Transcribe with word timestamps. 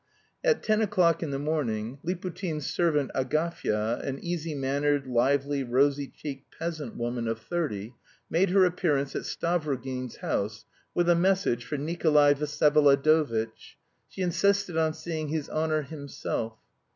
At 0.43 0.63
ten 0.63 0.81
o'clock 0.81 1.21
in 1.21 1.29
the 1.29 1.37
morning 1.37 1.99
Liputin's 2.03 2.65
servant 2.65 3.11
Agafya, 3.13 3.99
an 4.03 4.17
easy 4.23 4.55
mannered, 4.55 5.05
lively, 5.05 5.61
rosy 5.63 6.07
cheeked 6.07 6.57
peasant 6.57 6.95
woman 6.95 7.27
of 7.27 7.37
thirty, 7.39 7.93
made 8.27 8.49
her 8.49 8.65
appearance 8.65 9.15
at 9.15 9.27
Stavrogin's 9.27 10.15
house, 10.15 10.65
with 10.95 11.07
a 11.07 11.13
message 11.13 11.65
for 11.65 11.77
Nikolay 11.77 12.33
Vsyevolodovitch. 12.33 13.75
She 14.09 14.23
insisted 14.23 14.75
on 14.75 14.95
seeing 14.95 15.27
"his 15.27 15.51
honour 15.51 15.83
himself." 15.83 16.55